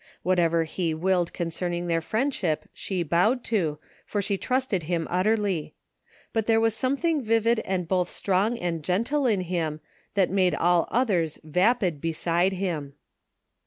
Whatever 0.23 0.63
he 0.63 0.95
willed 0.95 1.31
concerning 1.31 1.85
their 1.85 2.01
friendship 2.01 2.67
she 2.73 3.03
bowed 3.03 3.43
to, 3.43 3.77
for 4.03 4.19
she 4.19 4.35
trusted 4.35 4.81
him 4.89 5.05
utterly; 5.11 5.75
but 6.33 6.47
there 6.47 6.59
was 6.59 6.75
something 6.75 7.21
vivid 7.21 7.59
and 7.59 7.87
both 7.87 8.09
strong 8.09 8.57
and 8.57 8.83
gentle 8.83 9.27
in 9.27 9.41
him 9.41 9.79
that 10.15 10.31
made 10.31 10.55
all 10.55 10.87
otihers 10.91 11.37
vapid 11.43 12.01
beside 12.01 12.53
him. 12.53 12.95